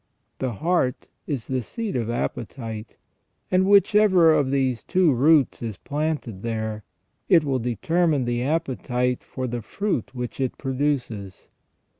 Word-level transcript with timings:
The 0.39 0.53
heart 0.53 1.09
is 1.27 1.45
the 1.45 1.61
seat 1.61 1.95
of 1.95 2.09
appetite, 2.09 2.97
and 3.51 3.67
whichever 3.69 4.33
of 4.33 4.49
these 4.49 4.83
two 4.83 5.13
roots 5.13 5.61
is 5.61 5.77
there 5.77 5.83
planted, 5.83 6.81
it 7.29 7.43
will 7.43 7.59
determine 7.59 8.25
the 8.25 8.41
appetite 8.41 9.23
for 9.23 9.45
the 9.45 9.61
fruit 9.61 10.15
which 10.15 10.39
it 10.39 10.57
produces. 10.57 11.49